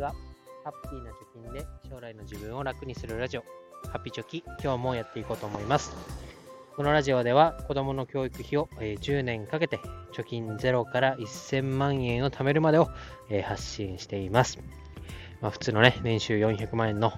[0.00, 0.14] ちは。
[0.64, 3.44] ハッピーな貯金で将来の自分を楽にするラジオ、
[3.88, 5.94] ハッピーチョキ、今日もやっていこうと思います。
[6.76, 9.78] このラジオでは子供の教育費を10年かけて
[10.14, 12.88] 貯金0から1000万円を貯めるまでを
[13.44, 14.58] 発信しています。
[15.40, 17.12] まあ、普通のね、年収400万円の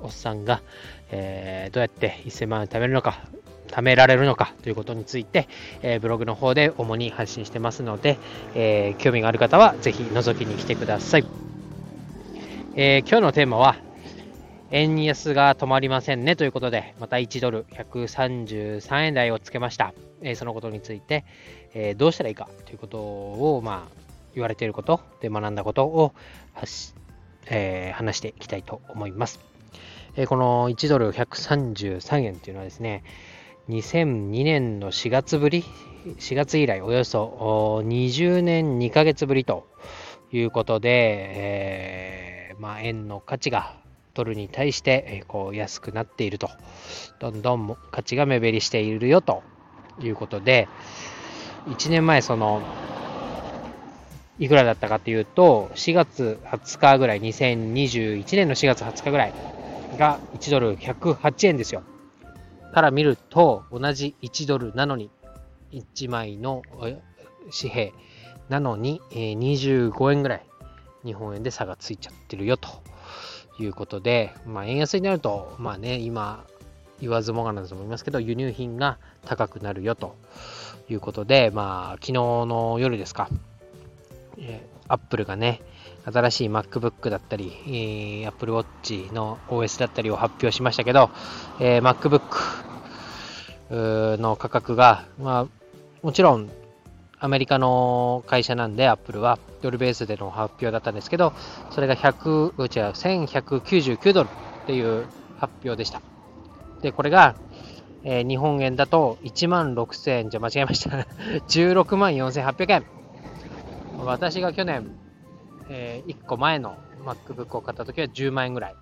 [0.00, 0.62] おっさんが、
[1.10, 3.20] えー、どうやって1000万円貯めるのか、
[3.68, 5.48] 貯められるのかということについて、
[5.82, 8.18] えー、ブログの方で主に発信してますので、
[8.54, 11.49] えー、興味がある方はぜひ覗きに来てください。
[12.76, 13.76] えー、今日のテーマは、
[14.70, 19.92] 円安が止まりませんねということで、また1ドル133円台をつけました。
[20.22, 21.24] えそのことについて、
[21.74, 24.00] えどうしたらいいかということを、まあ、
[24.34, 26.12] 言われていることで学んだことを
[27.50, 29.40] えー、話していきたいと思います。
[30.16, 33.02] えー、この1ドル133円というのはですね、
[33.68, 35.64] 2002年の4月ぶり、
[36.18, 39.66] 4月以来およそ20年2ヶ月ぶりと
[40.32, 42.29] いうことで、えー、
[42.60, 43.74] まあ、円の価値が
[44.12, 46.50] ドルに対して、こう安くなっていると、
[47.18, 49.42] どんどん価値が目減りしているよと
[50.02, 50.68] いうことで、
[51.68, 52.60] 1年前、その
[54.38, 59.32] いくらだったかというと、4月20日ぐらい、2021年の4月20日ぐらい
[59.96, 61.82] が1ドル108円ですよ。
[62.74, 65.10] から見ると、同じ1ドルなのに、
[65.72, 67.92] 1枚の紙幣
[68.50, 70.49] なのに、25円ぐらい
[71.04, 72.68] 日本円で差がついちゃってるよと
[73.58, 76.44] いうことで、まあ、円安になると、まあね、今
[77.00, 80.16] 言わずもがなだと思いますけど、輸入品が高くなるよと
[80.88, 83.28] いうことで、まあ、昨日の夜ですか、
[84.38, 85.62] えー、Apple がね、
[86.04, 91.10] 新しい MacBook だったり、えー、Apple Watch の OS だったりを発表しましたけど、
[91.58, 92.68] えー、MacBook
[94.18, 95.46] の価格が、まあ、
[96.02, 96.50] もちろん
[97.20, 101.34] アメリカの会社なんで、Apple はドルベースでの発表だったんですけど、
[101.70, 105.06] それが100、違う、1199ドルっていう
[105.38, 106.00] 発表でした。
[106.80, 107.36] で、これが、
[108.04, 110.96] えー、日本円だと1万6000円、じゃ間違えました。
[111.48, 112.84] 16万4800円。
[113.98, 114.96] 私が去年、
[115.68, 118.74] えー、1個前の MacBook を買った時は10万円ぐらい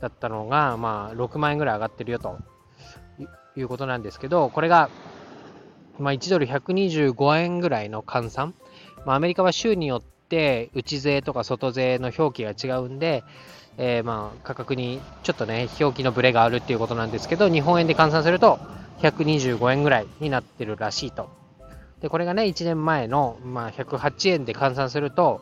[0.00, 2.36] だったのが、まあ、6万円ぐらい上がってるよと
[3.56, 4.90] いうことなんですけど、これが、
[6.00, 8.54] まあ、1ドル125円ぐらいの換算。
[9.04, 13.24] まあ、アメリカは州によって内税とか外税の表記が違うんで、
[13.78, 18.58] えー、まあ価格にちょっとね、表記のブレがあるっていうことなんですけど、日本円で換算すると
[19.00, 21.40] 125円ぐらいになってるらしいと
[22.00, 25.40] で、これがね、1年前の、まあ、108円で換算すると、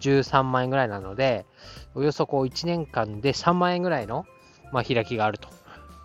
[0.00, 1.46] 13万円ぐらいなので、
[1.94, 4.26] およそこう1年間で3万円ぐらいの、
[4.70, 5.48] まあ、開きがあると。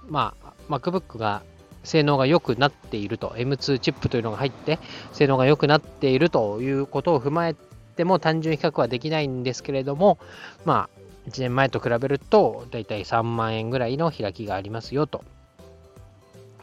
[0.07, 1.43] まあ、MacBook が
[1.83, 4.79] 性能が良くなっていると、M2 チップというのが入って、
[5.13, 7.55] 性能が良くなっているということを踏まえ
[7.95, 10.17] ても単純比較はできないんですけれども、
[10.65, 15.23] まあ、1年前と比べると、だいたい3万円ぐらいの開きがありますよと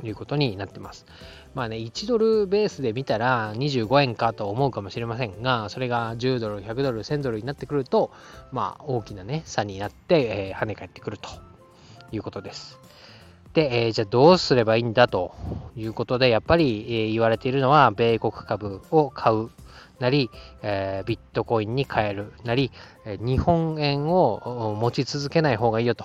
[0.02, 1.06] いうことになってます。
[1.54, 8.10] まあね、1ドルベースで見たら25円かと思うかもしれませんが、それが10ドル、100ドル、1000ドルになってくると、
[8.52, 11.30] まあ大きなね、差になって、えー、跳ね返ってくると
[12.12, 12.78] いうことです。
[13.56, 15.34] で、えー、じゃあどうすればいいんだと
[15.76, 19.48] いうことで、やっぱり、え、言われているのは、米国株を買う
[19.98, 20.30] なり、
[20.62, 22.70] え、ビットコインに変えるなり、
[23.06, 26.04] え日本円を持ち続けない方がいいよと。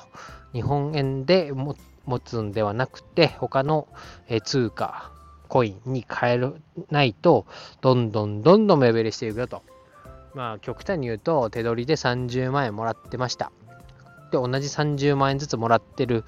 [0.53, 1.75] 日本円で持
[2.23, 3.89] つんではなくて、他の
[4.29, 5.11] え通貨、
[5.49, 6.53] コインに変え
[6.89, 7.45] ないと、
[7.81, 9.61] どんどんどんどん目減りしていくよと。
[10.33, 13.51] まあ、極端に言うと、手取りで30万円もらってました。
[14.31, 16.23] で、同じ30万円ずつもらってる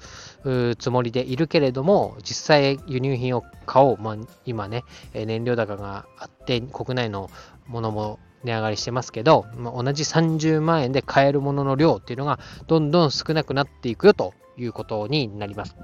[0.78, 3.98] つもりでいるけれども、実際輸入品を買おう。
[3.98, 4.84] まあ、今ね、
[5.14, 7.30] 燃料高があって、国内の
[7.66, 15.74] ものも値上がりしてますけど、まあ、同じ30万円で買えるものの量っていうのがどんどん少なくなっていくよということになります。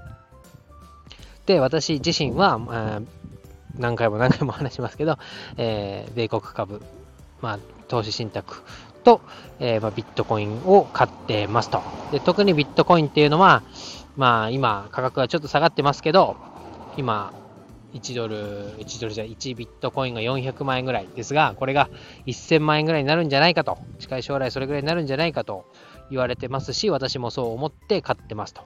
[1.46, 3.00] で、私自身はえ、
[3.78, 5.16] 何回も何回も話しますけど、
[5.56, 6.82] えー、米国株、
[7.40, 7.58] まあ、
[7.88, 8.62] 投資信託
[9.00, 9.20] と、
[9.58, 11.82] えー、まあ、ビットコインを買ってますと。
[12.12, 13.62] で特にビットコインっていうのは、
[14.16, 16.36] まあ、今、価格がちょっと下がってますけど、
[16.96, 17.32] 今、
[17.94, 21.88] 1ドル、1ドルじゃ1ビットコインが400万円ぐらいですが、これが
[22.26, 25.64] 1000万円ぐらいになるんじゃないかと、近い将来それぐらいになるんじゃないかと
[26.10, 28.62] 言われてますし、私もそう思って買ってますと。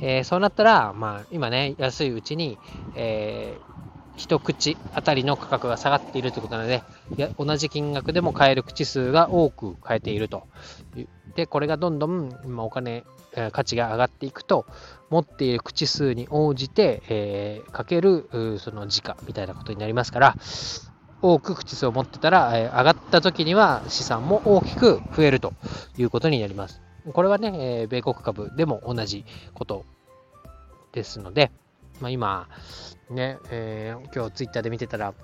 [0.00, 2.58] えー、そうなったら、まあ、今ね、安いうちに、
[2.94, 6.82] えー一口あたりの価格が下がっているということなので、
[7.38, 10.46] 同じ金額でも買える口数が多く買えていると。
[11.34, 13.04] で、これがどんどん今お金、
[13.52, 14.66] 価値が上がっていくと、
[15.10, 18.28] 持っている口数に応じて、えー、かける
[18.58, 20.36] その時価みたいなことになりますから、
[21.22, 25.52] 多く口数を持ってたら、えー、上がった時には資産も大きく増えると
[25.96, 26.82] いうことになります。
[27.12, 29.24] これはね、えー、米国株でも同じ
[29.54, 29.84] こと
[30.92, 31.50] ですので、
[32.00, 32.48] まあ、今、
[33.10, 35.14] ね、えー、今日ツイッターで見てたら、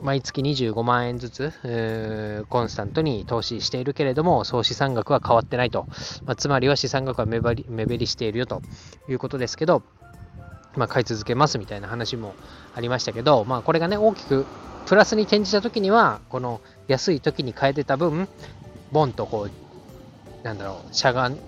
[0.00, 5.86] 毎月25万円ずつ、コンスタントに投資しているけれども、総資産額は変わってないと。
[6.24, 8.62] まあ、つまりは資産額は目減り目減りしているよと
[9.08, 9.82] いうことですけど、
[10.76, 12.34] まあ、買い続けますみたいな話も
[12.74, 14.46] ありましたけど、まあ、これがね、大きく
[14.86, 18.28] プラスに転じた時には、この安い時に買えてた分、
[18.92, 21.38] ボンとこう、なんだろう、しゃがん、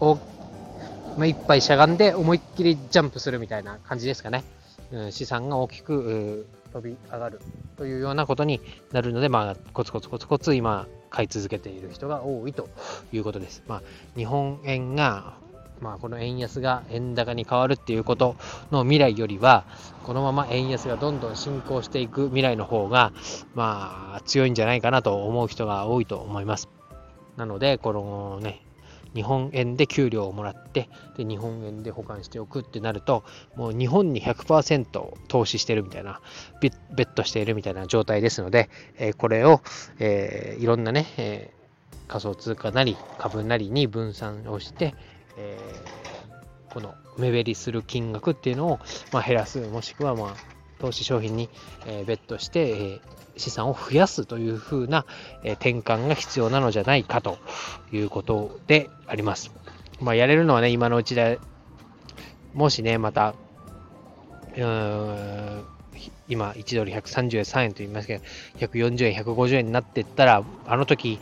[1.20, 4.42] まあ、いっぱいしゃがんで思いっきりジャンプするみたいな感じですかね。
[4.90, 7.42] うん、資産が大きく飛び上がる
[7.76, 12.70] というようなことになるので、まあ、コツコツコツコツ今、買い続けている人が多いと
[13.12, 13.62] いうことです。
[13.68, 13.82] まあ、
[14.16, 15.34] 日本円が、
[15.82, 18.36] まあ、この円安が円高に変わるっていうこと
[18.70, 19.64] の未来よりは、
[20.04, 23.12] このまま円安がどんどん進行していく未来の方が、
[23.54, 26.70] まあ、強いんじゃないかなと思う人が多いと思います。
[27.36, 28.62] なので、このね、
[29.14, 33.24] 日本円で給料をもらってで日本円で保管しておくってなると
[33.56, 36.20] もう日本に100%投資してるみたいな
[36.60, 39.60] ベットしているみたいな状態ですので、えー、これを、
[39.98, 44.94] えー、いろんなね、えー、仮想通貨なり株なりに分散をして、
[45.36, 45.58] え
[46.72, 48.78] この目減りする金額っていうのを、
[49.12, 50.34] まあ、減らすもしくは、まあ、
[50.80, 51.48] 投資商品に、
[51.86, 53.00] えベットして、え
[53.36, 55.06] 資産を増やすというふうな、
[55.44, 57.38] え転換が必要なのじゃないかと
[57.92, 59.52] いうことであります。
[60.00, 61.38] まあ、やれるのはね、今のうちで、
[62.54, 63.34] もしね、また、
[66.28, 68.24] 今、1ドル133円と言いますけど、
[68.58, 71.20] 140円、150円になっていったら、あの時、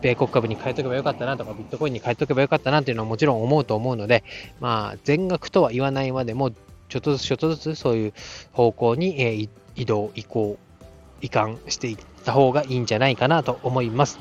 [0.00, 4.22] 米国株に変えとけばよかったなとか、ビットコインに変えとけばよかったなっていうのはもちろん思うと思うので、
[4.60, 6.52] まあ、全額とは言わないまでも、
[6.88, 8.14] ちょっとずつちょっとずつそういう
[8.52, 10.58] 方向に、えー、移動、移行、
[11.20, 14.18] 移管していった方がいいんじゃないかなと思います。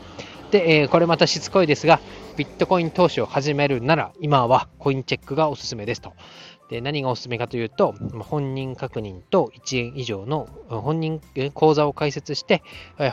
[0.51, 1.99] で、えー、これまたしつこいですが、
[2.37, 6.13] ビットコイン投資を始めるなら、今はコインチェックがおすすめですと。
[6.69, 11.21] で何がおすすめかというと、本人確認と1円以上の本人
[11.53, 12.63] 口座を開設して、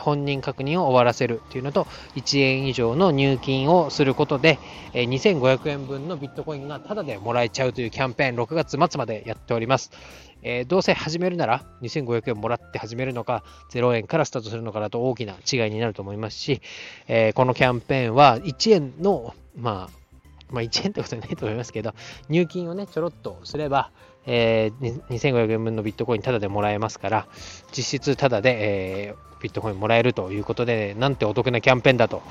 [0.01, 1.85] 本人確認を終わらせるというのと、
[2.15, 4.57] 1円以上の入金をすることで、
[4.93, 9.91] 2500円分のビットコインがタダでもらえちゃうというキャンペーン、6月末までやっております。
[10.43, 16.61] えー、どうせ始めるなら2500円もらって始めるのか0円からスタートするのかだと大きな違いになると思いますし、
[17.07, 20.02] えー、このキャンペーンは1円の、まあ、
[20.53, 21.93] まあ、1円ってことはないと思いますけど、
[22.29, 23.91] 入金をね、ちょろっとすれば、
[24.25, 27.27] えー、2500円分のビットコインタダでもらえますから、
[27.75, 32.21] 実質タダで、えー、ビットコインもらえるということで、なんてお得なキャンペーンだと。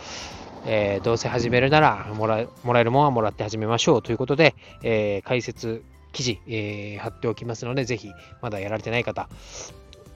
[0.65, 4.55] えー、どうせ始めるならもらもらえるものはもらって始めましょうということで、
[4.85, 5.83] えー、解説
[6.13, 9.29] 記事、えー、貼っておきますので、ぜひまだやられてない方、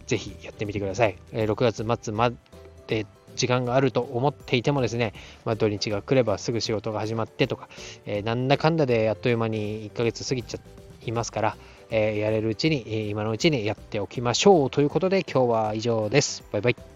[0.06, 1.16] ぜひやってみてください。
[1.32, 2.30] え、6月末ま
[2.86, 3.06] で
[3.36, 7.68] 時間があると思っていてもですね、まあ、土日が来ればすぐ仕事が始まってとか、
[8.04, 10.60] えー、なんだかんだであっという間に1ヶ月過ぎちゃ
[11.04, 11.56] いますから、
[11.90, 16.42] えー、やれるうちに、今のうちにやっておきましょうということで今日は以上です。
[16.50, 16.95] バイバイ。